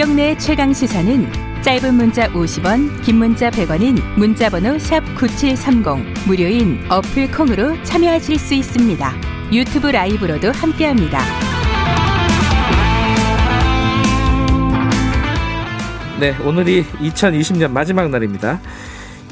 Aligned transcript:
김경래의 0.00 0.38
최강 0.38 0.72
시사는 0.72 1.30
짧은 1.60 1.92
문자 1.94 2.26
50원, 2.32 3.02
긴 3.02 3.16
문자 3.16 3.50
100원인 3.50 4.00
문자번호 4.16 4.78
샵 4.78 5.04
9730 5.14 6.26
무료인 6.26 6.80
어플 6.88 7.30
콩으로 7.30 7.74
참여하실 7.82 8.38
수 8.38 8.54
있습니다. 8.54 9.12
유튜브 9.52 9.88
라이브로도 9.88 10.52
함께합니다. 10.52 11.18
네, 16.18 16.34
오늘이 16.46 16.82
2020년 16.84 17.70
마지막 17.70 18.08
날입니다. 18.08 18.58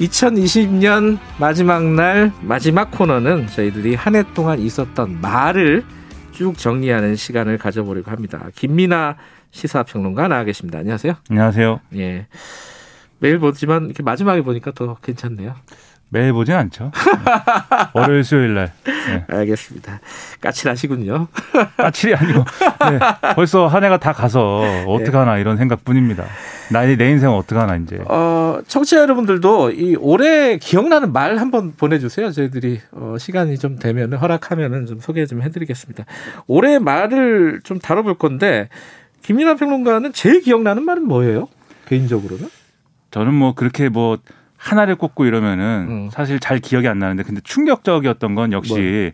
2020년 0.01 1.17
마지막 1.39 1.83
날 1.83 2.31
마지막 2.43 2.91
코너는 2.91 3.47
저희들이 3.47 3.95
한 3.95 4.17
해 4.17 4.23
동안 4.35 4.59
있었던 4.59 5.19
말을 5.23 5.83
쭉 6.33 6.59
정리하는 6.59 7.17
시간을 7.17 7.57
가져보려고 7.57 8.11
합니다. 8.11 8.51
김민아 8.55 9.17
시사평론가 9.51 10.29
나와 10.29 10.45
계십니다. 10.45 10.79
안녕하세요. 10.79 11.15
안녕하세요. 11.31 11.81
예. 11.97 12.27
매일 13.19 13.39
보지만 13.39 13.87
이렇게 13.87 14.03
마지막에 14.03 14.43
보니까 14.43 14.73
더 14.73 14.97
괜찮네요. 15.03 15.55
매일 16.11 16.33
보진 16.33 16.55
않죠. 16.55 16.91
월요일, 17.93 18.25
수요일 18.25 18.55
날. 18.55 18.73
네. 18.85 19.25
알겠습니다. 19.29 20.01
까칠하시군요. 20.41 21.27
까칠이 21.77 22.15
아니고 22.15 22.45
네. 22.91 22.99
벌써 23.35 23.67
한 23.67 23.85
해가 23.85 23.99
다 23.99 24.15
가서 24.15 24.63
어떡 24.87 25.15
하나 25.15 25.35
네. 25.35 25.43
이런 25.43 25.59
생각뿐입니다. 25.59 26.25
나의 26.73 26.97
내 26.97 27.11
인생은 27.11 27.35
어떡 27.35 27.59
하나 27.59 27.77
이제. 27.77 27.99
어, 28.09 28.59
청취자 28.67 29.01
여러분들도 29.03 29.73
이 29.73 29.97
올해 29.97 30.57
기억나는 30.57 31.13
말 31.13 31.37
한번 31.39 31.75
보내 31.77 31.99
주세요. 31.99 32.31
저희들이 32.31 32.81
어, 32.93 33.17
시간이 33.19 33.59
좀 33.59 33.79
되면 33.79 34.15
허락하면은 34.15 34.87
좀 34.87 35.01
소개 35.01 35.27
좀 35.27 35.43
해 35.43 35.51
드리겠습니다. 35.51 36.05
올해 36.47 36.79
말을 36.79 37.61
좀 37.65 37.79
다뤄 37.79 38.03
볼 38.03 38.15
건데 38.17 38.71
김민아 39.23 39.57
평론가는 39.57 40.13
제일 40.13 40.41
기억나는 40.41 40.85
말은 40.85 41.05
뭐예요? 41.07 41.49
개인적으로는? 41.87 42.49
저는 43.11 43.35
뭐 43.35 43.55
그렇게 43.55 43.89
뭐 43.89 44.19
하나를 44.57 44.97
꼽고 44.97 45.25
이러면은 45.25 45.87
음. 45.89 46.11
사실 46.11 46.41
잘 46.41 46.59
기억이 46.59 46.89
안 46.89 46.99
나는데 46.99 47.23
근데 47.23 47.41
충격적이었던 47.43 48.35
건 48.35 48.53
역시 48.53 49.13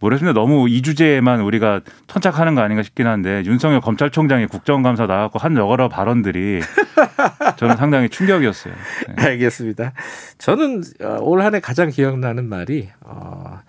모르겠습니다. 0.00 0.38
너무 0.38 0.68
이 0.68 0.82
주제에만 0.82 1.40
우리가 1.40 1.80
천착하는 2.08 2.56
거 2.56 2.60
아닌가 2.60 2.82
싶긴 2.82 3.06
한데 3.06 3.44
윤석열 3.46 3.80
검찰총장이 3.80 4.46
국정감사 4.46 5.06
나왔고 5.06 5.38
한 5.38 5.56
여러 5.56 5.88
발언들이 5.88 6.60
저는 7.56 7.76
상당히 7.76 8.08
충격이었어요. 8.08 8.74
네. 9.16 9.24
알겠습니다. 9.24 9.92
저는 10.38 10.82
어, 11.02 11.18
올한해 11.20 11.60
가장 11.60 11.88
기억나는 11.88 12.48
말이 12.48 12.88
어, 13.02 13.60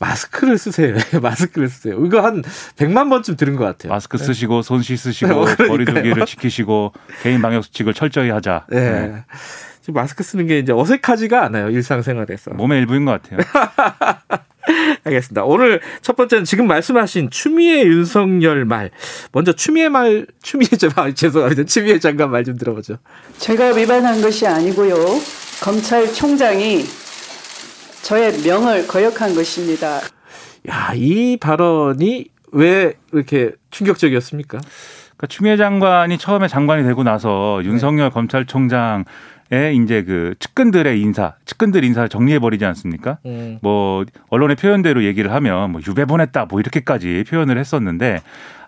마스크를 0.00 0.58
쓰세요. 0.58 0.96
마스크를 1.22 1.68
쓰세요. 1.68 2.04
이거 2.04 2.20
한 2.20 2.42
100만 2.76 3.08
번쯤 3.10 3.36
들은 3.36 3.56
것 3.56 3.64
같아요. 3.64 3.92
마스크 3.92 4.16
네. 4.18 4.24
쓰시고 4.24 4.62
손 4.62 4.82
씻으시고 4.82 5.32
어, 5.32 5.44
거리두기를 5.44 6.26
지키시고 6.26 6.92
개인 7.22 7.40
방역 7.42 7.64
수칙을 7.64 7.94
철저히 7.94 8.30
하자. 8.30 8.66
네. 8.70 8.80
네. 9.08 9.24
지금 9.80 9.94
마스크 9.94 10.22
쓰는 10.24 10.46
게 10.46 10.58
이제 10.58 10.72
어색하지가 10.72 11.44
않아요. 11.44 11.68
일상생활에서. 11.70 12.52
몸의 12.52 12.80
일부인 12.80 13.04
것 13.04 13.22
같아요. 13.22 13.38
알겠습니다. 15.04 15.44
오늘 15.44 15.80
첫 16.00 16.16
번째는 16.16 16.44
지금 16.44 16.66
말씀하신 16.66 17.28
추미애 17.30 17.82
윤석열 17.84 18.64
말. 18.64 18.90
먼저 19.32 19.52
추미애 19.52 19.90
말, 19.90 20.26
추미애 20.42 20.68
아, 20.96 21.12
죄송합니다. 21.12 21.64
추미애 21.64 21.98
장관 21.98 22.30
말 22.30 22.44
좀 22.44 22.56
들어보죠. 22.56 22.96
제가 23.38 23.74
위반한 23.74 24.22
것이 24.22 24.46
아니고요. 24.46 24.94
검찰총장이 25.62 26.84
저의 28.04 28.32
명을 28.46 28.86
거역한 28.86 29.34
것입니다. 29.34 29.98
야, 30.68 30.92
이 30.94 31.38
발언이 31.38 32.26
왜 32.52 32.92
이렇게 33.12 33.52
충격적이었습니까? 33.70 34.58
그러니까 34.58 35.26
추미애 35.28 35.56
장관이 35.56 36.18
처음에 36.18 36.46
장관이 36.46 36.84
되고 36.84 37.02
나서 37.02 37.62
윤석열 37.64 38.10
네. 38.10 38.12
검찰총장 38.12 39.04
에 39.52 39.74
이제 39.74 40.02
그 40.02 40.34
측근들의 40.38 40.98
인사, 41.00 41.34
측근들 41.44 41.84
인사를 41.84 42.08
정리해 42.08 42.38
버리지 42.38 42.64
않습니까? 42.64 43.18
음. 43.26 43.58
뭐 43.60 44.04
언론의 44.30 44.56
표현대로 44.56 45.04
얘기를 45.04 45.30
하면 45.32 45.70
뭐 45.70 45.82
유배 45.86 46.06
보냈다 46.06 46.46
뭐 46.46 46.60
이렇게까지 46.60 47.24
표현을 47.28 47.58
했었는데 47.58 48.22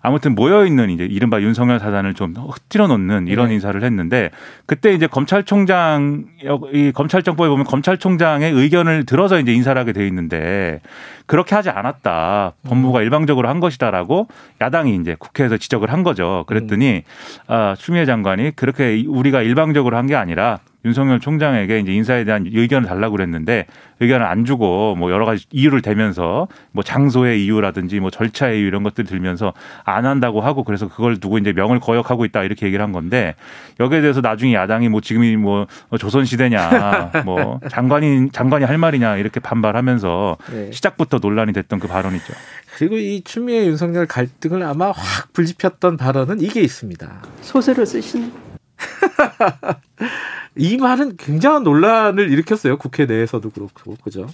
아무튼 0.07 0.37
모여 0.37 0.65
있는 0.65 0.89
이제 0.91 1.05
이른바 1.05 1.41
윤석열 1.41 1.81
사단을 1.81 2.15
좀 2.15 2.33
흩뜨려 2.37 2.87
놓는 2.87 3.27
이런 3.27 3.49
네. 3.49 3.55
인사를 3.55 3.83
했는데 3.83 4.31
그때 4.65 4.93
이제 4.93 5.09
검찰총장 5.09 6.27
이 6.73 6.93
검찰정법에 6.95 7.49
보면 7.49 7.65
검찰총장의 7.67 8.53
의견을 8.53 9.05
들어서 9.05 9.41
이제 9.41 9.53
인사를 9.53 9.77
하게 9.81 9.93
돼 9.93 10.07
있는데 10.07 10.81
그렇게 11.27 11.57
하지 11.57 11.71
않았다. 11.71 12.53
법무부가 12.69 13.01
음. 13.01 13.03
일방적으로 13.03 13.49
한 13.49 13.59
것이다라고 13.59 14.29
야당이 14.61 14.95
이제 14.95 15.17
국회에서 15.19 15.57
지적을 15.57 15.93
한 15.93 16.05
거죠. 16.05 16.45
그랬더니 16.47 16.99
음. 16.99 17.03
아, 17.49 17.75
추미애 17.77 18.05
장관이 18.05 18.55
그렇게 18.55 19.05
우리가 19.09 19.43
일방적으로 19.43 19.97
한 19.97 20.07
게 20.07 20.15
아니라 20.15 20.61
윤석열 20.87 21.19
총장에게 21.19 21.81
이제 21.81 21.93
인사에 21.93 22.25
대한 22.25 22.47
의견을 22.47 22.89
달라고 22.89 23.17
그랬는데 23.17 23.67
의견을 23.99 24.25
안 24.25 24.45
주고 24.45 24.95
뭐 24.95 25.11
여러 25.11 25.27
가지 25.27 25.47
이유를 25.51 25.83
대면서 25.83 26.47
뭐 26.71 26.85
장소의 26.85 27.45
이유라든지 27.45 27.99
뭐 27.99 28.11
절차의 28.11 28.61
이유 28.61 28.67
이런 28.67 28.85
것들 28.85 29.05
들면서 29.05 29.53
안 29.85 30.07
한다고 30.07 30.41
하고 30.41 30.63
그래서 30.63 30.89
그걸 30.89 31.19
두고 31.19 31.39
이제 31.39 31.53
명을 31.53 31.81
거역하고 31.81 32.25
있다 32.25 32.45
이렇게 32.45 32.67
얘기를 32.67 32.83
한 32.85 32.93
건데 32.93 33.35
여기에 33.81 34.01
대해서 34.01 34.21
나중에 34.21 34.55
야당이 34.55 34.89
뭐 34.89 35.01
지금이 35.01 35.37
뭐 35.37 35.67
조선 35.99 36.25
시대냐 36.25 37.11
뭐 37.27 37.59
장관이 37.69 38.31
장관이 38.31 38.65
할 38.65 38.79
말이냐 38.79 39.17
이렇게 39.17 39.41
반발하면서 39.41 40.37
네. 40.53 40.71
시작부터 40.73 41.19
논란이 41.19 41.53
됐던 41.53 41.81
그 41.81 41.89
발언이죠. 41.89 42.33
그리고 42.77 42.97
이 42.97 43.23
추미애 43.25 43.67
윤석열 43.67 44.07
갈등을 44.07 44.63
아마 44.63 44.91
확 44.91 45.33
불지폈던 45.33 45.97
발언은 45.97 46.41
이게 46.41 46.61
있습니다. 46.61 47.23
소설을 47.41 47.87
쓰시는. 47.87 48.33
이 50.57 50.77
말은 50.77 51.17
굉장한 51.17 51.63
논란을 51.63 52.31
일으켰어요. 52.31 52.79
국회 52.79 53.07
내에서도 53.07 53.49
그렇고, 53.51 53.97
그죠? 54.03 54.27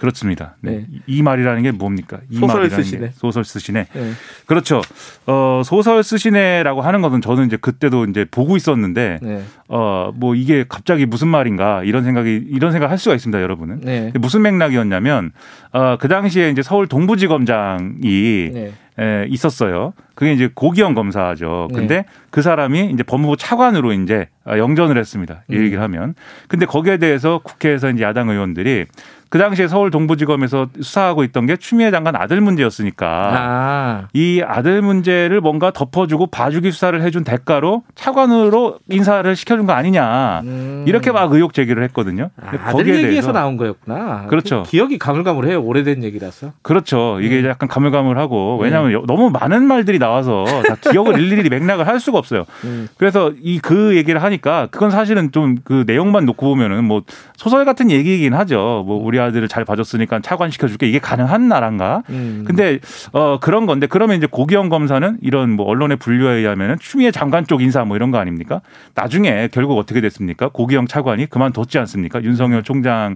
그렇습니다. 0.00 0.56
네. 0.62 0.78
네. 0.78 0.86
이 1.06 1.22
말이라는 1.22 1.62
게 1.62 1.72
뭡니까? 1.72 2.20
이 2.30 2.36
소설 2.38 2.70
쓰시네. 2.70 3.08
게 3.08 3.12
소설 3.12 3.44
쓰시네. 3.44 3.86
네. 3.92 4.12
그렇죠. 4.46 4.80
어, 5.26 5.60
소설 5.62 6.02
쓰시네라고 6.02 6.80
하는 6.80 7.02
것은 7.02 7.20
저는 7.20 7.44
이제 7.44 7.58
그때도 7.58 8.06
이제 8.06 8.24
보고 8.24 8.56
있었는데 8.56 9.18
네. 9.20 9.42
어, 9.68 10.10
뭐 10.14 10.34
이게 10.34 10.64
갑자기 10.66 11.04
무슨 11.04 11.28
말인가 11.28 11.84
이런 11.84 12.02
생각이 12.02 12.46
이런 12.48 12.72
생각 12.72 12.90
할 12.90 12.96
수가 12.96 13.14
있습니다, 13.14 13.42
여러분은. 13.42 13.80
네. 13.82 14.10
무슨 14.18 14.40
맥락이었냐면 14.40 15.32
어, 15.72 15.98
그 15.98 16.08
당시에 16.08 16.48
이제 16.48 16.62
서울 16.62 16.86
동부지검장이 16.86 18.50
네. 18.54 18.72
에, 18.98 19.26
있었어요. 19.28 19.92
그게 20.14 20.32
이제 20.32 20.48
고기영 20.54 20.94
검사죠. 20.94 21.68
근데 21.74 21.96
네. 21.96 22.04
그 22.30 22.40
사람이 22.40 22.90
이제 22.90 23.02
법무부 23.02 23.36
차관으로 23.36 23.92
이제 23.92 24.28
영전을 24.48 24.96
했습니다. 24.98 25.42
이 25.50 25.56
음. 25.56 25.62
얘기를 25.64 25.82
하면. 25.82 26.14
근데 26.48 26.66
거기에 26.66 26.96
대해서 26.96 27.40
국회에서 27.42 27.90
이제 27.90 28.02
야당 28.02 28.28
의원들이 28.30 28.86
그 29.28 29.38
당시에 29.38 29.68
서울 29.68 29.92
동부지검에서 29.92 30.70
수사하고 30.80 31.22
있던 31.22 31.46
게 31.46 31.56
추미애 31.56 31.92
장관 31.92 32.16
아들 32.16 32.40
문제였으니까 32.40 33.06
아. 33.06 34.08
이 34.12 34.42
아들 34.44 34.82
문제를 34.82 35.40
뭔가 35.40 35.70
덮어주고 35.70 36.26
봐주기 36.26 36.72
수사를 36.72 37.00
해준 37.00 37.22
대가로 37.22 37.84
차관으로 37.94 38.80
인사를 38.88 39.36
시켜준 39.36 39.66
거 39.66 39.72
아니냐 39.72 40.40
음. 40.42 40.84
이렇게 40.88 41.12
막 41.12 41.32
의혹 41.32 41.54
제기를 41.54 41.84
했거든요. 41.84 42.30
아, 42.40 42.72
들 42.72 42.88
얘기에서 43.04 43.30
나온 43.30 43.56
거였구나. 43.56 44.26
그렇죠. 44.26 44.64
기억이 44.66 44.98
가물가물해요. 44.98 45.62
오래된 45.62 46.02
얘기라서. 46.02 46.50
그렇죠. 46.62 47.20
이게 47.20 47.38
음. 47.38 47.46
약간 47.46 47.68
가물가물하고 47.68 48.58
왜냐하면 48.60 48.94
음. 48.94 49.06
너무 49.06 49.30
많은 49.30 49.62
말들이 49.64 50.00
나와서 50.00 50.44
다 50.66 50.74
기억을 50.90 51.20
일일이 51.22 51.48
맥락을 51.48 51.86
할 51.86 52.00
수가 52.00 52.18
없어요. 52.18 52.46
음. 52.64 52.88
그래서 52.96 53.32
이 53.40 53.60
그 53.60 53.94
얘기를 53.96 54.20
하 54.22 54.29
니까 54.30 54.68
그건 54.70 54.90
사실은 54.90 55.30
좀 55.30 55.60
그 55.64 55.84
내용만 55.86 56.24
놓고 56.26 56.46
보면은 56.46 56.84
뭐 56.84 57.02
소설 57.36 57.64
같은 57.64 57.90
얘기이긴 57.90 58.34
하죠. 58.34 58.84
뭐 58.86 59.02
우리 59.02 59.20
아들을 59.20 59.46
잘 59.48 59.64
봐줬으니까 59.64 60.20
차관시켜 60.20 60.68
줄게 60.68 60.88
이게 60.88 60.98
가능한 60.98 61.48
나라인가? 61.48 62.02
음. 62.10 62.44
근데 62.46 62.78
어 63.12 63.38
그런 63.40 63.66
건데 63.66 63.86
그러면 63.86 64.16
이제 64.16 64.26
고기영 64.26 64.68
검사는 64.68 65.18
이런 65.22 65.50
뭐 65.50 65.66
언론의 65.66 65.98
분류에 65.98 66.36
의하면은 66.36 66.76
추미애 66.80 67.10
장관 67.10 67.46
쪽 67.46 67.62
인사 67.62 67.84
뭐 67.84 67.96
이런 67.96 68.10
거 68.10 68.18
아닙니까? 68.18 68.60
나중에 68.94 69.48
결국 69.52 69.78
어떻게 69.78 70.00
됐습니까? 70.00 70.48
고기영 70.48 70.86
차관이 70.86 71.26
그만뒀지 71.26 71.78
않습니까? 71.78 72.22
윤석열 72.22 72.62
총장에 72.62 73.14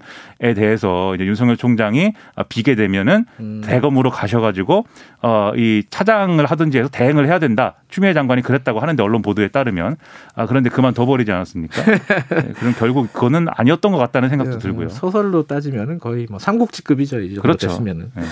대해서 0.54 1.14
이제 1.14 1.24
윤석열 1.24 1.56
총장이 1.56 2.12
비게 2.48 2.74
되면은 2.74 3.26
음. 3.40 3.62
대검으로 3.64 4.10
가셔가지고 4.10 4.86
어이 5.22 5.84
차장을 5.90 6.44
하든지 6.44 6.78
해서 6.78 6.88
대행을 6.88 7.26
해야 7.26 7.38
된다. 7.38 7.74
추미애 7.94 8.12
장관이 8.12 8.42
그랬다고 8.42 8.80
하는데 8.80 9.00
언론 9.04 9.22
보도에 9.22 9.46
따르면 9.46 9.96
아 10.34 10.46
그런데 10.46 10.68
그만둬버리지 10.68 11.30
않았습니까? 11.30 11.84
네, 11.94 12.52
그럼 12.58 12.74
결국 12.76 13.12
그거는 13.12 13.46
아니었던 13.48 13.92
것 13.92 13.98
같다는 13.98 14.30
생각도 14.30 14.54
네, 14.54 14.58
들고요. 14.58 14.88
소설로 14.88 15.46
따지면은 15.46 16.00
거의 16.00 16.26
뭐 16.28 16.40
삼국지급이죠. 16.40 17.20
이 17.20 17.28
정도 17.28 17.42
그렇죠. 17.42 17.68
됐으면은. 17.68 18.10
네. 18.16 18.22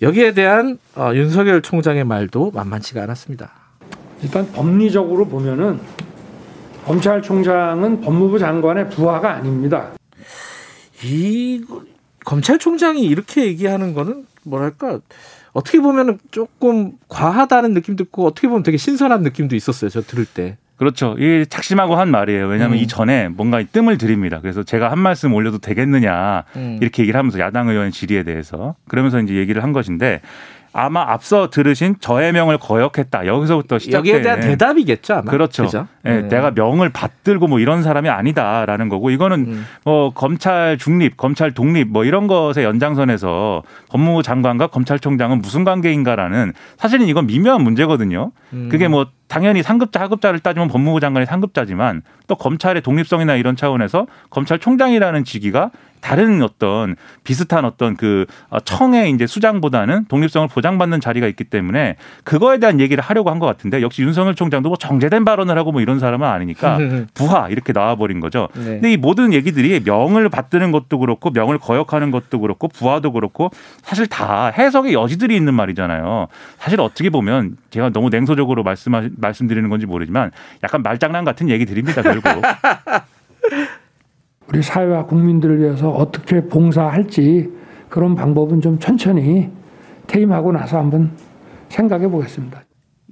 여기에 0.00 0.32
대한 0.32 0.78
어, 0.96 1.10
윤석열 1.12 1.60
총장의 1.60 2.04
말도 2.04 2.52
만만치가 2.52 3.02
않았습니다. 3.02 3.50
일단 4.22 4.50
법리적으로 4.50 5.26
보면은 5.26 5.78
검찰총장은 6.86 8.00
법무부 8.00 8.38
장관의 8.38 8.88
부하가 8.88 9.34
아닙니다. 9.34 9.90
이 11.04 11.62
검찰총장이 12.24 13.02
이렇게 13.02 13.44
얘기하는 13.44 13.92
거는 13.92 14.24
뭐랄까 14.44 15.00
어떻게 15.52 15.80
보면 15.80 16.18
조금 16.30 16.92
과하다는 17.08 17.74
느낌도 17.74 18.04
있고 18.04 18.26
어떻게 18.26 18.48
보면 18.48 18.62
되게 18.62 18.76
신선한 18.76 19.22
느낌도 19.22 19.54
있었어요. 19.56 19.90
저 19.90 20.00
들을 20.00 20.24
때. 20.24 20.56
그렇죠. 20.76 21.14
이게 21.18 21.44
작심하고 21.44 21.94
한 21.94 22.10
말이에요. 22.10 22.48
왜냐하면 22.48 22.78
음. 22.78 22.82
이 22.82 22.86
전에 22.88 23.28
뭔가 23.28 23.62
뜸을 23.62 23.98
들입니다. 23.98 24.40
그래서 24.40 24.62
제가 24.64 24.90
한 24.90 24.98
말씀 24.98 25.32
올려도 25.32 25.58
되겠느냐 25.58 26.44
음. 26.56 26.78
이렇게 26.80 27.02
얘기를 27.02 27.16
하면서 27.18 27.38
야당 27.38 27.68
의원 27.68 27.92
질의에 27.92 28.24
대해서 28.24 28.74
그러면서 28.88 29.20
이제 29.20 29.34
얘기를 29.34 29.62
한 29.62 29.72
것인데 29.72 30.22
아마 30.72 31.02
앞서 31.02 31.50
들으신 31.50 31.96
저의 32.00 32.32
명을 32.32 32.58
거역했다. 32.58 33.26
여기서부터 33.26 33.78
시작된 33.78 33.98
여기에 33.98 34.22
대한 34.22 34.40
대답이겠죠. 34.40 35.14
아마. 35.14 35.30
그렇죠. 35.30 35.64
그죠? 35.64 35.86
네, 36.04 36.18
음. 36.18 36.28
내가 36.28 36.50
명을 36.50 36.88
받들고 36.88 37.46
뭐 37.46 37.60
이런 37.60 37.82
사람이 37.82 38.08
아니다라는 38.08 38.88
거고 38.88 39.10
이거는 39.10 39.38
음. 39.46 39.66
뭐 39.84 40.10
검찰 40.12 40.76
중립, 40.78 41.16
검찰 41.16 41.52
독립 41.52 41.88
뭐 41.88 42.04
이런 42.04 42.26
것의 42.26 42.64
연장선에서 42.64 43.62
법무부 43.90 44.22
장관과 44.22 44.68
검찰총장은 44.68 45.40
무슨 45.40 45.64
관계인가라는 45.64 46.52
사실은 46.76 47.06
이건 47.06 47.26
미묘한 47.26 47.62
문제거든요. 47.62 48.32
음. 48.52 48.68
그게 48.70 48.88
뭐 48.88 49.06
당연히 49.28 49.62
상급자 49.62 50.00
하급자를 50.00 50.40
따지면 50.40 50.68
법무부 50.68 51.00
장관이 51.00 51.24
상급자지만 51.26 52.02
또 52.26 52.34
검찰의 52.34 52.82
독립성이나 52.82 53.36
이런 53.36 53.56
차원에서 53.56 54.06
검찰총장이라는 54.30 55.24
직위가 55.24 55.70
다른 56.02 56.42
어떤 56.42 56.96
비슷한 57.22 57.64
어떤 57.64 57.96
그 57.96 58.26
어, 58.50 58.58
청의 58.60 59.12
이제 59.12 59.26
수장보다는 59.26 60.06
독립성을 60.06 60.48
보장받는 60.48 61.00
자리가 61.00 61.28
있기 61.28 61.44
때문에 61.44 61.96
그거에 62.24 62.58
대한 62.58 62.80
얘기를 62.80 63.02
하려고 63.02 63.30
한 63.30 63.38
것 63.38 63.46
같은데 63.46 63.82
역시 63.82 64.02
윤석열 64.02 64.34
총장도 64.36 64.68
뭐 64.68 64.76
정제된 64.76 65.24
발언을 65.24 65.56
하고 65.58 65.72
뭐 65.72 65.80
이런 65.92 65.98
사람은 65.98 66.26
아니니까 66.26 66.78
부하 67.14 67.48
이렇게 67.48 67.72
나와버린 67.72 68.20
거죠. 68.20 68.48
네. 68.54 68.64
근데 68.64 68.92
이 68.92 68.96
모든 68.96 69.32
얘기들이 69.32 69.80
명을 69.80 70.28
받드는 70.30 70.72
것도 70.72 70.98
그렇고 70.98 71.30
명을 71.30 71.58
거역하는 71.58 72.10
것도 72.10 72.40
그렇고 72.40 72.68
부하도 72.68 73.12
그렇고 73.12 73.50
사실 73.82 74.06
다 74.06 74.46
해석의 74.46 74.94
여지들이 74.94 75.36
있는 75.36 75.54
말이잖아요. 75.54 76.28
사실 76.58 76.80
어떻게 76.80 77.10
보면 77.10 77.56
제가 77.70 77.90
너무 77.90 78.08
냉소적으로 78.08 78.62
말씀 78.62 78.92
말씀드리는 79.16 79.68
건지 79.68 79.86
모르지만 79.86 80.30
약간 80.64 80.82
말장난 80.82 81.24
같은 81.24 81.50
얘기들입니다 81.50 82.02
결국. 82.02 82.42
우리 84.48 84.62
사회와 84.62 85.06
국민들을 85.06 85.60
위해서 85.60 85.90
어떻게 85.90 86.42
봉사할지 86.42 87.50
그런 87.88 88.14
방법은 88.14 88.60
좀 88.60 88.78
천천히 88.78 89.50
퇴임하고 90.06 90.52
나서 90.52 90.78
한번 90.78 91.12
생각해 91.68 92.08
보겠습니다. 92.08 92.62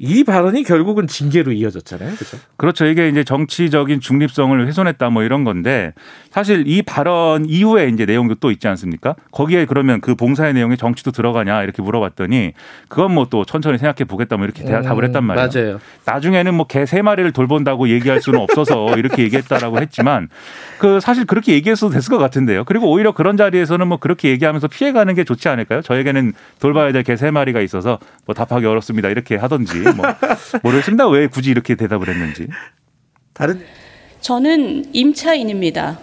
이 0.02 0.24
발언이 0.24 0.62
결국은 0.64 1.06
징계로 1.06 1.52
이어졌잖아요. 1.52 2.14
그렇죠? 2.14 2.38
그렇죠. 2.56 2.86
이게 2.86 3.10
이제 3.10 3.22
정치적인 3.22 4.00
중립성을 4.00 4.66
훼손했다 4.66 5.10
뭐 5.10 5.22
이런 5.22 5.44
건데 5.44 5.92
사실 6.30 6.64
이 6.66 6.80
발언 6.80 7.44
이후에 7.46 7.88
이제 7.88 8.06
내용도 8.06 8.34
또 8.36 8.50
있지 8.50 8.66
않습니까? 8.66 9.14
거기에 9.30 9.66
그러면 9.66 10.00
그 10.00 10.14
봉사의 10.14 10.54
내용에 10.54 10.76
정치도 10.76 11.10
들어가냐 11.10 11.62
이렇게 11.64 11.82
물어봤더니 11.82 12.52
그건 12.88 13.12
뭐 13.14 13.26
또 13.30 13.44
천천히 13.44 13.76
생각해 13.78 14.06
보겠다 14.08 14.36
뭐 14.38 14.46
이렇게 14.46 14.62
음, 14.64 14.82
답을 14.82 15.04
했단 15.04 15.22
말이에요. 15.22 15.48
맞아요. 15.54 15.80
나중에는 16.06 16.54
뭐 16.54 16.66
개 16.66 16.86
세 16.86 17.02
마리를 17.02 17.30
돌본다고 17.32 17.88
얘기할 17.90 18.22
수는 18.22 18.40
없어서 18.40 18.94
이렇게 18.98 19.22
얘기했다라고 19.24 19.78
했지만 19.80 20.28
그 20.78 20.98
사실 21.00 21.26
그렇게 21.26 21.52
얘기했어도 21.52 21.92
됐을 21.92 22.10
것 22.10 22.16
같은데요. 22.18 22.64
그리고 22.64 22.90
오히려 22.90 23.12
그런 23.12 23.36
자리에서는 23.36 23.86
뭐 23.86 23.98
그렇게 23.98 24.30
얘기하면서 24.30 24.68
피해가는 24.68 25.14
게 25.14 25.24
좋지 25.24 25.48
않을까요? 25.48 25.82
저에게는 25.82 26.32
돌봐야 26.58 26.90
될 26.92 27.02
개 27.04 27.16
세 27.16 27.30
마리가 27.30 27.60
있어서 27.60 27.98
뭐 28.24 28.34
답하기 28.34 28.64
어렵습니다. 28.64 29.08
이렇게 29.10 29.36
하던지 29.36 29.89
뭐 29.92 30.06
모르겠습니다. 30.62 31.08
왜 31.08 31.26
굳이 31.26 31.50
이렇게 31.50 31.74
대답을 31.74 32.08
했는지. 32.08 32.48
다른 33.32 33.64
저는 34.20 34.94
임차인입니다. 34.94 35.98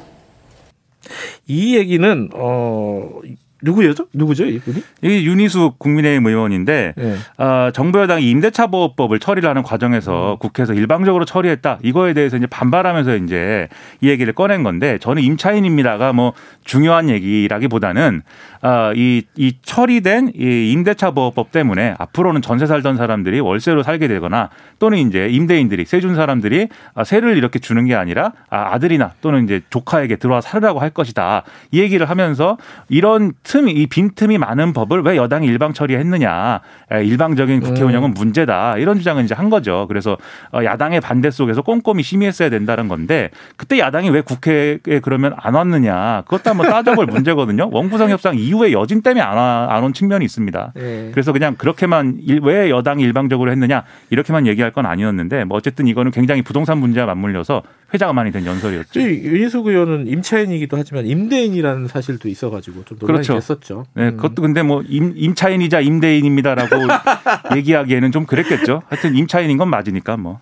이 1.47 1.75
얘기는 1.77 2.29
어 2.33 3.21
누구였죠? 3.61 4.07
누구죠 4.13 4.45
이분이? 4.45 4.83
이 5.03 5.27
윤희숙 5.27 5.77
국민의힘 5.77 6.25
의원인데 6.25 6.93
네. 6.95 7.15
어, 7.37 7.69
정부 7.73 7.99
여당이 7.99 8.27
임대차 8.29 8.67
보호법을 8.67 9.19
처리를 9.19 9.49
하는 9.49 9.61
과정에서 9.63 10.33
음. 10.33 10.37
국회에서 10.39 10.73
일방적으로 10.73 11.25
처리했다. 11.25 11.79
이거에 11.83 12.13
대해서 12.13 12.37
이제 12.37 12.47
반발하면서 12.47 13.17
이제 13.17 13.67
이 14.01 14.09
얘기를 14.09 14.33
꺼낸 14.33 14.63
건데 14.63 14.97
저는 14.99 15.21
임차인입니다가 15.21 16.13
뭐 16.13 16.33
중요한 16.63 17.09
얘기라기보다는 17.09 18.21
어, 18.63 18.91
이, 18.95 19.23
이 19.35 19.53
처리된 19.61 20.31
이 20.35 20.71
임대차 20.71 21.11
보호법 21.11 21.51
때문에 21.51 21.93
앞으로는 21.99 22.41
전세 22.41 22.65
살던 22.65 22.97
사람들이 22.97 23.39
월세로 23.39 23.83
살게 23.83 24.07
되거나 24.07 24.49
또는 24.79 24.97
이제 24.97 25.27
임대인들이 25.29 25.85
세 25.85 25.97
준 25.97 26.13
사람들이 26.15 26.67
아, 26.93 27.03
세를 27.03 27.37
이렇게 27.37 27.57
주는 27.59 27.83
게 27.85 27.95
아니라 27.95 28.33
아, 28.49 28.73
아들이나 28.73 29.13
또는 29.21 29.43
이제 29.45 29.61
조카에게 29.71 30.17
들어와 30.17 30.41
살으라고 30.41 30.79
할 30.79 30.91
것이다. 30.91 31.43
이 31.71 31.79
얘기를 31.79 32.07
하면서 32.07 32.57
이런 32.87 33.33
틈이 33.47 33.71
이 33.71 33.87
빈틈이 33.87 34.37
많은 34.37 34.73
법을 34.73 35.03
왜 35.03 35.15
여당이 35.15 35.47
일방 35.47 35.71
처리했느냐 35.71 36.59
일방적인 36.91 37.61
국회 37.61 37.81
음. 37.81 37.87
운영은 37.87 38.13
문제다 38.13 38.75
이런 38.77 38.97
주장을 38.97 39.23
이제 39.23 39.33
한 39.33 39.49
거죠. 39.49 39.85
그래서 39.87 40.17
어, 40.51 40.65
야당의 40.65 40.99
반대 40.99 41.31
속에서 41.31 41.61
꼼꼼히 41.61 42.03
심의했어야 42.03 42.49
된다는 42.49 42.89
건데 42.89 43.29
그때 43.55 43.79
야당이 43.79 44.09
왜 44.09 44.19
국회에 44.19 44.79
그러면 45.01 45.33
안 45.37 45.53
왔느냐 45.53 46.23
그것도 46.25 46.49
한번 46.49 46.69
따져볼 46.69 47.05
문제거든요. 47.07 47.69
원구성 47.71 48.09
협상 48.09 48.35
이후에 48.37 48.73
여진 48.73 49.01
때문에 49.01 49.21
안온 49.21 49.93
측면이 49.93 50.25
있습니다. 50.25 50.73
네. 50.75 51.11
그래서 51.13 51.31
그냥 51.31 51.55
그렇게만 51.55 52.19
왜 52.41 52.69
여당이 52.69 53.01
일방적으로 53.01 53.49
했느냐 53.49 53.83
이렇게만 54.09 54.45
얘기할 54.45 54.71
건 54.71 54.85
아니었는데 54.85 55.45
뭐 55.45 55.57
어쨌든 55.57 55.87
이거는 55.87 56.11
굉장히 56.11 56.41
부동산 56.41 56.79
문제와 56.79 57.05
맞물려서 57.05 57.63
회자가 57.93 58.13
많이 58.13 58.31
된 58.31 58.45
연설이었죠. 58.45 58.99
윤희숙 59.01 59.67
의원은 59.67 60.07
임차인이기도 60.07 60.77
하지만 60.77 61.07
임대인이라는 61.07 61.87
사실도 61.87 62.27
있어가지고 62.27 62.83
좀 62.85 62.97
논란이 62.99 63.25
그렇죠. 63.25 63.35
됐었죠. 63.35 63.85
네, 63.93 64.09
음. 64.09 64.17
그것도 64.17 64.41
근데 64.41 64.61
뭐 64.61 64.83
임, 64.87 65.13
임차인이자 65.15 65.79
임대인입니다라고 65.79 66.75
얘기하기에는 67.55 68.11
좀 68.11 68.25
그랬겠죠. 68.25 68.83
하여튼 68.87 69.15
임차인인 69.15 69.57
건 69.57 69.69
맞으니까 69.69 70.17
뭐. 70.17 70.39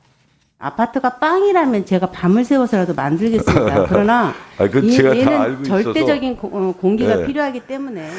아파트가 0.57 1.17
빵이라면 1.17 1.85
제가 1.85 2.07
밤을 2.11 2.43
새워서라도 2.45 2.95
만들겠습니다. 2.95 3.85
그러나 3.87 4.33
아, 4.57 4.63
얘는 4.65 5.63
절대적인 5.63 6.37
어, 6.41 6.73
공기가 6.79 7.17
네. 7.17 7.27
필요하기 7.27 7.61
때문에 7.61 8.09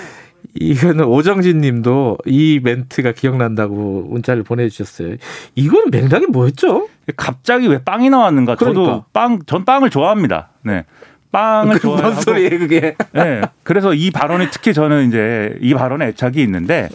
이거는 0.55 1.05
오정진 1.05 1.59
님도 1.59 2.19
이 2.27 2.61
멘트가 2.63 3.13
기억난다고 3.13 4.03
문자를 4.09 4.43
보내주셨어요. 4.43 5.17
이건 5.55 5.91
맥락이 5.91 6.27
뭐였죠? 6.27 6.89
갑자기 7.17 7.69
왜 7.69 7.83
빵이 7.83 8.11
나왔는가? 8.11 8.57
그러니까. 8.57 8.85
저도 8.85 9.05
빵, 9.13 9.39
전 9.47 9.65
빵을 9.65 9.91
좋아합니다. 9.91 10.49
네. 10.63 10.85
빵을 11.33 11.81
좋아하고. 11.81 12.09
뭔 12.09 12.21
소리예요, 12.21 12.59
그게? 12.59 12.97
네. 13.13 13.43
그래서 13.63 13.93
이 13.95 14.11
발언이 14.11 14.49
특히 14.51 14.73
저는 14.73 15.09
이제 15.09 15.57
이 15.61 15.75
발언에 15.75 16.07
애착이 16.09 16.41
있는데 16.43 16.89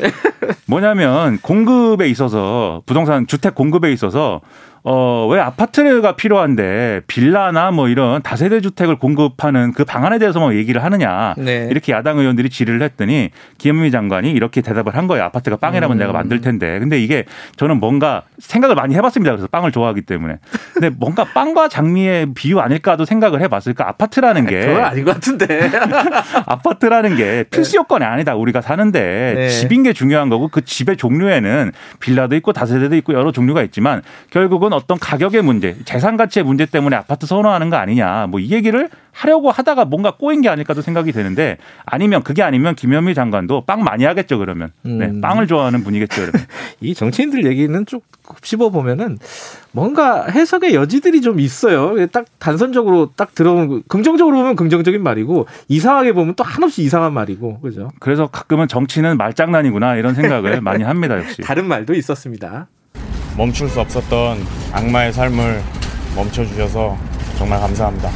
뭐냐면 0.66 1.38
공급에 1.42 2.08
있어서 2.08 2.82
부동산 2.86 3.28
주택 3.28 3.54
공급에 3.56 3.92
있어서 3.92 4.42
어, 4.84 5.28
왜 5.30 5.40
아파트가 5.40 6.16
필요한데 6.16 7.02
빌라나 7.06 7.70
뭐 7.72 7.88
이런 7.88 8.22
다세대 8.24 8.62
주택을 8.62 8.98
공급하는 8.98 9.74
그 9.74 9.86
방안에 9.86 10.18
대해서 10.18 10.40
만 10.40 10.54
얘기를 10.54 10.84
하느냐. 10.84 11.36
네. 11.38 11.68
이렇게 11.70 11.94
야당 11.94 12.18
의원들이 12.18 12.50
질의를 12.50 12.82
했더니 12.82 13.30
김현미 13.60 13.92
장관이 13.92 14.32
이렇게 14.32 14.62
대답을 14.62 14.96
한 14.96 15.08
거예요. 15.08 15.24
아파트가 15.26 15.58
빵이라면 15.58 15.98
음. 15.98 16.00
내가 16.00 16.12
만들 16.14 16.42
텐데. 16.42 16.80
근데 16.80 17.00
이게 17.00 17.26
저는 17.58 17.80
뭔가 17.80 18.24
생각을 18.40 18.76
많이 18.76 18.96
해봤습니다. 18.96 19.32
그래서 19.32 19.48
빵을 19.48 19.72
좋아하기 19.72 20.02
때문에. 20.02 20.38
근데 20.74 20.90
뭔가 20.90 21.26
빵과 21.26 21.68
장미의 21.68 22.34
비유 22.34 22.60
아닐까도 22.60 23.06
생각을 23.06 23.42
해봤을까. 23.42 23.88
아파트라는 23.88 24.48
게. 24.48 24.66
그건 24.66 24.84
아닌 24.84 25.06
것 25.06 25.14
같은데. 25.14 25.70
아파트라는 26.48 27.16
게 27.18 27.44
필수 27.52 27.78
요건이 27.78 28.04
아니다. 28.04 28.36
우리가 28.36 28.62
사는데 28.62 29.34
네. 29.36 29.50
집인 29.50 29.84
게 29.84 29.94
중요한 29.94 30.30
거고 30.30 30.48
그 30.48 30.62
집의 30.66 30.98
종류에는 30.98 31.72
빌라도 32.00 32.36
있고 32.36 32.52
다세대도 32.52 32.96
있고 32.98 33.14
여러 33.14 33.32
종류가 33.32 33.62
있지만 33.64 34.02
결국은 34.32 34.71
그건 34.72 34.74
어떤 34.74 34.98
가격의 34.98 35.42
문제, 35.42 35.76
재산 35.84 36.16
가치의 36.16 36.46
문제 36.46 36.66
때문에 36.66 36.96
아파트 36.96 37.26
선호하는 37.26 37.70
거 37.70 37.76
아니냐. 37.76 38.28
뭐 38.28 38.40
이 38.40 38.50
얘기를 38.52 38.90
하려고 39.12 39.52
하다가 39.52 39.86
뭔가 39.86 40.12
꼬인 40.12 40.42
게 40.42 40.48
아닐까도 40.50 40.82
생각이 40.82 41.12
되는데 41.12 41.58
아니면 41.86 42.24
그게 42.24 42.42
아니면 42.42 42.74
김현미 42.76 43.14
장관도 43.14 43.66
빵 43.66 43.84
많이 43.84 44.06
하겠죠 44.06 44.38
그러면. 44.40 44.72
네, 44.84 45.08
음. 45.08 45.22
빵을 45.22 45.48
좋아하는 45.48 45.84
분이겠죠 45.84 46.22
그러면. 46.22 46.48
이 46.80 46.96
정치인들 46.96 47.46
얘기는 47.46 47.86
쭉 47.86 48.04
씹어 48.42 48.70
보면은 48.70 49.20
뭔가 49.74 50.26
해석의 50.28 50.74
여지들이 50.74 51.22
좀 51.22 51.40
있어요. 51.42 52.08
딱 52.08 52.26
단선적으로 52.40 53.12
딱 53.18 53.36
들어오는 53.36 53.84
긍정적으로 53.90 54.38
보면 54.38 54.56
긍정적인 54.56 55.04
말이고 55.04 55.48
이상하게 55.68 56.14
보면 56.14 56.36
또 56.36 56.44
한없이 56.46 56.82
이상한 56.82 57.14
말이고 57.14 57.60
그죠? 57.60 57.92
그래서 58.00 58.28
가끔은 58.28 58.68
정치는 58.70 59.18
말장난이구나 59.18 59.98
이런 59.98 60.16
생각을 60.16 60.62
많이 60.62 60.84
합니다 60.84 61.18
역시. 61.18 61.42
다른 61.44 61.68
말도 61.68 61.94
있었습니다 61.94 62.68
멈출 63.38 63.70
수 63.70 63.80
없었던 63.80 64.38
악마의 64.74 65.14
삶을 65.14 65.62
멈춰주셔서 66.16 66.98
정말 67.38 67.60
감사합니다. 67.60 68.10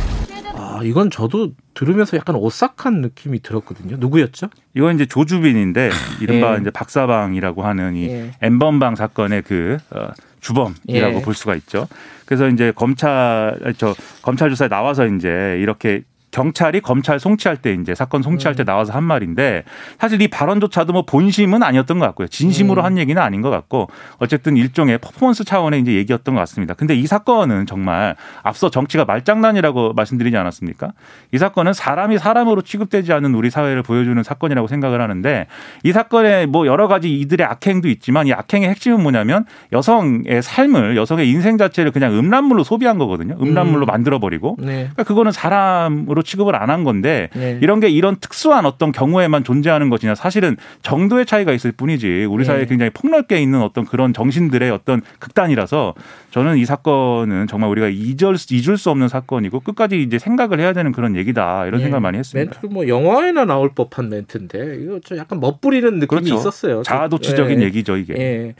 아, 0.53 0.81
이건 0.83 1.09
저도 1.09 1.51
들으면서 1.73 2.17
약간 2.17 2.35
오싹한 2.35 3.01
느낌이 3.01 3.39
들었거든요. 3.39 3.97
누구였죠? 3.97 4.49
이건 4.75 4.95
이제 4.95 5.05
조주빈인데 5.05 5.89
이른바 6.21 6.55
예. 6.55 6.61
이제 6.61 6.69
박사방이라고 6.69 7.63
하는 7.63 7.95
이 7.95 8.07
예. 8.09 8.31
엠번방 8.41 8.95
사건의 8.95 9.41
그 9.43 9.77
어, 9.91 10.09
주범이라고 10.41 11.17
예. 11.17 11.21
볼 11.21 11.33
수가 11.33 11.55
있죠. 11.55 11.87
그래서 12.25 12.47
이제 12.49 12.71
검찰 12.75 13.57
저 13.77 13.95
검찰 14.21 14.49
조사에 14.49 14.67
나와서 14.67 15.05
이제 15.07 15.57
이렇게 15.59 16.03
경찰이 16.35 16.81
검찰 16.81 17.17
송치할 17.17 17.55
때 17.57 17.71
이제 17.71 17.95
사건 17.95 18.21
송치할 18.21 18.55
때 18.55 18.63
음. 18.63 18.65
나와서 18.65 18.91
한 18.91 19.05
말인데 19.05 19.63
사실 19.97 20.21
이 20.21 20.27
발언조차도 20.27 20.91
뭐 20.91 21.05
본심은 21.05 21.63
아니었던 21.63 21.97
것 21.97 22.05
같고요. 22.07 22.27
진심으로 22.27 22.81
음. 22.81 22.85
한 22.85 22.97
얘기는 22.97 23.19
아닌 23.21 23.41
것 23.41 23.49
같고 23.49 23.87
어쨌든 24.17 24.57
일종의 24.57 24.97
퍼포먼스 24.97 25.45
차원의 25.45 25.79
이제 25.79 25.93
얘기였던 25.93 26.35
것 26.35 26.41
같습니다. 26.41 26.73
근데 26.73 26.93
이 26.93 27.07
사건은 27.07 27.65
정말 27.65 28.17
앞서 28.43 28.69
정치가 28.69 29.05
말장난이라고 29.05 29.93
말씀드리지 29.93 30.35
않았습니까? 30.35 30.91
이 31.31 31.37
사건은 31.37 31.71
사람이 31.71 32.17
사람으로 32.17 32.63
취급되지 32.63 33.13
않는 33.13 33.33
우리 33.33 33.49
사회를 33.49 33.81
보여주는 33.81 34.21
사건이라고 34.21 34.67
생각을 34.67 34.99
하는데 34.99 35.47
이 35.83 35.93
사건에 35.93 36.47
뭐 36.47 36.67
여러 36.67 36.89
가지 36.89 37.17
이들의 37.17 37.47
악행도 37.47 37.87
있지만 37.87 38.27
이 38.27 38.33
악행의 38.33 38.67
핵심은 38.71 39.01
뭐냐면 39.01 39.45
여성의 39.71 40.41
삶을 40.41 40.97
여성의 40.97 41.29
인생 41.29 41.57
자체를 41.57 41.91
그냥 41.91 42.13
음란물로 42.13 42.65
소비한 42.65 42.97
거거든요. 42.97 43.37
음란물로 43.41 43.85
음. 43.85 43.87
만들어 43.87 44.19
버리고 44.19 44.57
네. 44.59 44.89
그러니까 44.91 45.03
그거는 45.03 45.31
사람으로 45.31 46.24
취급을 46.25 46.55
안 46.55 46.65
한 46.69 46.83
건데 46.83 47.29
네. 47.35 47.57
이런 47.61 47.79
게 47.79 47.87
이런 47.89 48.17
특수한 48.17 48.65
어떤 48.65 48.91
경우에만 48.91 49.43
존재하는 49.45 49.89
것이냐 49.89 50.15
사실은 50.15 50.57
정도의 50.81 51.25
차이가 51.25 51.53
있을 51.53 51.71
뿐이지 51.71 52.25
우리 52.29 52.39
네. 52.43 52.45
사회에 52.45 52.65
굉장히 52.65 52.89
폭넓게 52.89 53.39
있는 53.41 53.61
어떤 53.61 53.85
그런 53.85 54.11
정신들의 54.13 54.69
어떤 54.71 55.01
극단이라서 55.19 55.93
저는 56.31 56.57
이 56.57 56.65
사건은 56.65 57.47
정말 57.47 57.69
우리가 57.69 57.87
잊을, 57.89 58.35
잊을 58.51 58.77
수 58.77 58.89
없는 58.89 59.07
사건이고 59.07 59.59
끝까지 59.61 60.01
이제 60.01 60.17
생각을 60.19 60.59
해야 60.59 60.73
되는 60.73 60.91
그런 60.91 61.15
얘기다 61.15 61.67
이런 61.67 61.77
네. 61.77 61.83
생각 61.85 61.99
많이 62.01 62.17
했습니다. 62.17 62.49
멘트도 62.49 62.67
뭐 62.73 62.87
영화에나 62.87 63.45
나올 63.45 63.69
법한 63.75 64.09
멘트인데 64.09 64.79
이거 64.81 64.99
좀 64.99 65.17
약간 65.17 65.39
멋부리는 65.39 65.87
느낌이 65.99 66.07
그렇죠. 66.07 66.35
있었어요. 66.35 66.81
자아도취적인 66.83 67.59
네. 67.59 67.65
얘기죠 67.65 67.95
이게. 67.97 68.13
네. 68.15 68.55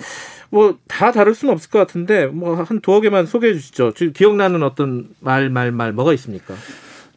뭐다 0.51 1.11
다를 1.11 1.33
수는 1.33 1.53
없을 1.53 1.69
것 1.71 1.79
같은데 1.79 2.27
뭐 2.27 2.55
한 2.55 2.79
두어 2.81 3.01
개만 3.01 3.25
소개해 3.25 3.53
주시죠. 3.55 3.93
지금 3.95 4.13
기억나는 4.13 4.61
어떤 4.63 5.09
말 5.19 5.49
말 5.49 5.71
말 5.71 5.91
뭐가 5.91 6.13
있습니까? 6.13 6.53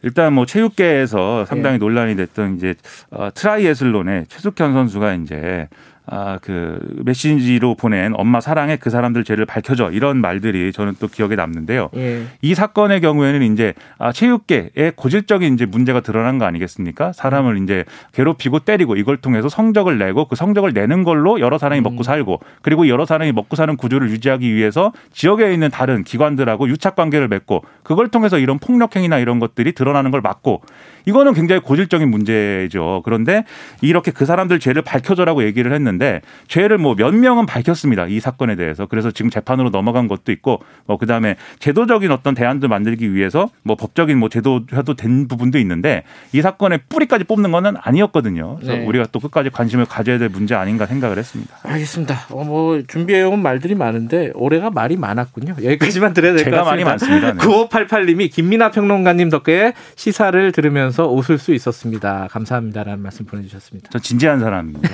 일단 0.03 0.33
뭐 0.33 0.45
체육계에서 0.45 1.45
상당히 1.45 1.75
네. 1.75 1.79
논란이 1.79 2.15
됐던 2.15 2.55
이제 2.55 2.75
어, 3.11 3.29
트라이애슬론의 3.33 4.25
최숙현 4.27 4.73
선수가 4.73 5.13
이제 5.15 5.67
아, 6.11 6.39
그 6.41 6.79
메시지로 7.05 7.75
보낸 7.75 8.13
엄마 8.15 8.41
사랑해 8.41 8.77
그 8.77 8.89
사람들 8.89 9.23
죄를 9.23 9.45
밝혀줘 9.45 9.91
이런 9.91 10.17
말들이 10.17 10.71
저는 10.71 10.95
또 10.99 11.07
기억에 11.07 11.35
남는데요. 11.35 11.89
예. 11.95 12.23
이 12.41 12.55
사건의 12.55 13.01
경우에는 13.01 13.53
이제 13.53 13.73
아, 13.99 14.11
체육계의 14.11 14.93
고질적인 14.95 15.53
이제 15.53 15.65
문제가 15.65 15.99
드러난 15.99 16.39
거 16.39 16.45
아니겠습니까? 16.45 17.13
사람을 17.13 17.55
음. 17.55 17.63
이제 17.63 17.85
괴롭히고 18.13 18.59
때리고 18.59 18.95
이걸 18.95 19.17
통해서 19.17 19.49
성적을 19.49 19.99
내고 19.99 20.25
그 20.25 20.35
성적을 20.35 20.73
내는 20.73 21.03
걸로 21.03 21.39
여러 21.39 21.59
사람이 21.59 21.81
음. 21.81 21.83
먹고 21.83 22.01
살고 22.01 22.39
그리고 22.63 22.87
여러 22.87 23.05
사람이 23.05 23.31
먹고 23.31 23.55
사는 23.55 23.75
구조를 23.77 24.09
유지하기 24.09 24.53
위해서 24.53 24.91
지역에 25.13 25.53
있는 25.53 25.69
다른 25.69 26.03
기관들하고 26.03 26.69
유착 26.69 26.95
관계를 26.95 27.27
맺고 27.27 27.63
그걸 27.83 28.07
통해서 28.07 28.39
이런 28.39 28.57
폭력 28.57 28.95
행위나 28.95 29.19
이런 29.19 29.39
것들이 29.39 29.73
드러나는 29.73 30.09
걸 30.09 30.21
막고 30.21 30.61
이거는 31.05 31.33
굉장히 31.33 31.61
고질적인 31.61 32.09
문제죠. 32.09 33.01
그런데 33.05 33.43
이렇게 33.81 34.11
그 34.11 34.25
사람들 34.25 34.59
죄를 34.59 34.81
밝혀줘라고 34.81 35.43
얘기를 35.43 35.71
했는데 35.71 35.98
죄를 36.47 36.77
뭐 36.77 36.95
몇 36.95 37.13
명은 37.15 37.45
밝혔습니다. 37.45 38.07
이 38.07 38.19
사건에 38.19 38.55
대해서. 38.55 38.85
그래서 38.85 39.11
지금 39.11 39.29
재판으로 39.29 39.69
넘어간 39.69 40.07
것도 40.07 40.31
있고 40.33 40.61
뭐 40.85 40.97
그다음에 40.97 41.35
제도적인 41.59 42.11
어떤 42.11 42.33
대안도 42.33 42.67
만들기 42.67 43.13
위해서 43.13 43.49
뭐 43.63 43.75
법적인 43.75 44.17
뭐 44.17 44.27
제도화도 44.29 44.95
된 44.95 45.27
부분도 45.27 45.57
있는데 45.59 46.03
이 46.33 46.41
사건의 46.41 46.79
뿌리까지 46.89 47.23
뽑는 47.25 47.51
거는 47.51 47.75
아니었거든요. 47.81 48.55
그래서 48.55 48.73
네. 48.73 48.85
우리가 48.85 49.05
또 49.11 49.19
끝까지 49.19 49.49
관심을 49.49 49.85
가져야 49.85 50.17
될 50.17 50.29
문제 50.29 50.55
아닌가 50.55 50.85
생각을 50.85 51.17
했습니다. 51.17 51.55
알겠습니다. 51.63 52.25
어, 52.31 52.43
뭐 52.43 52.81
준비해온 52.87 53.41
말들이 53.41 53.75
많은데 53.75 54.31
올해가 54.35 54.69
말이 54.71 54.97
많았군요. 54.97 55.55
여기까지만 55.63 56.13
들어야 56.13 56.33
될 56.33 56.43
것 56.45 56.51
같습니다. 56.51 56.57
제가 56.57 56.63
많이 56.69 56.83
많습니다. 56.83 57.33
네. 57.33 57.39
9588님이 57.39 58.31
김민아 58.31 58.71
평론가님 58.71 59.29
덕에 59.29 59.73
시사를 59.95 60.51
들으면서 60.51 61.07
웃을 61.11 61.37
수 61.37 61.53
있었습니다. 61.53 62.27
감사합니다라는 62.31 63.01
말씀 63.03 63.25
보내주셨습니다. 63.25 63.89
저 63.91 63.99
진지한 63.99 64.39
사람입니다. 64.39 64.89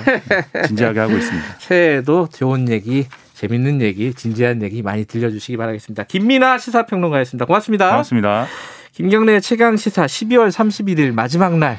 진지하게 0.96 1.00
하고 1.00 1.16
있습니다. 1.16 1.46
새해에도 1.60 2.28
좋은 2.32 2.68
얘기, 2.70 3.06
재밌는 3.34 3.82
얘기, 3.82 4.14
진지한 4.14 4.62
얘기 4.62 4.82
많이 4.82 5.04
들려주시기 5.04 5.58
바라겠습니다. 5.58 6.04
김민아 6.04 6.58
시사평론가였습니다. 6.58 7.44
고맙습니다. 7.44 7.90
고맙습니다. 7.90 8.46
김경래 8.92 9.40
최강 9.40 9.76
시사 9.76 10.06
12월 10.06 10.50
31일 10.50 11.12
마지막 11.12 11.58
날 11.58 11.78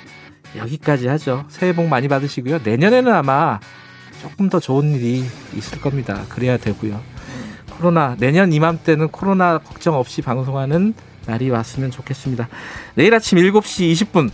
여기까지 0.55 1.07
하죠. 1.07 1.45
새해 1.49 1.73
복 1.73 1.87
많이 1.87 2.07
받으시고요. 2.07 2.59
내년에는 2.63 3.11
아마 3.11 3.59
조금 4.21 4.49
더 4.49 4.59
좋은 4.59 4.93
일이 4.93 5.23
있을 5.55 5.81
겁니다. 5.81 6.23
그래야 6.29 6.57
되고요. 6.57 7.01
코로나 7.71 8.15
내년 8.17 8.53
이맘때는 8.53 9.09
코로나 9.09 9.57
걱정 9.57 9.95
없이 9.95 10.21
방송하는 10.21 10.93
날이 11.25 11.49
왔으면 11.49 11.91
좋겠습니다. 11.91 12.47
내일 12.95 13.13
아침 13.13 13.37
7시 13.39 13.91
20분 13.91 14.31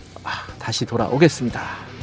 다시 0.58 0.86
돌아오겠습니다. 0.86 1.93